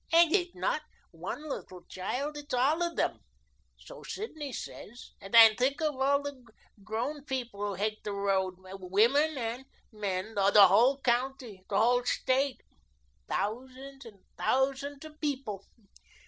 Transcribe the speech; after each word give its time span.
And 0.11 0.33
it's 0.33 0.55
not 0.55 0.81
one 1.11 1.47
child, 1.87 2.35
it's 2.35 2.55
all 2.55 2.81
of 2.81 2.95
them, 2.95 3.19
so 3.77 4.01
Sidney 4.01 4.51
says; 4.51 5.11
and 5.21 5.35
think 5.59 5.79
of 5.79 5.95
all 5.95 6.23
the 6.23 6.43
grown 6.83 7.23
people 7.23 7.63
who 7.67 7.73
hate 7.75 8.03
the 8.03 8.11
road, 8.11 8.55
women 8.59 9.37
and 9.37 9.65
men, 9.91 10.33
the 10.33 10.67
whole 10.69 10.99
county, 11.01 11.61
the 11.69 11.77
whole 11.77 12.03
State, 12.03 12.61
thousands 13.29 14.03
and 14.03 14.21
thousands 14.39 15.05
of 15.05 15.21
people. 15.21 15.65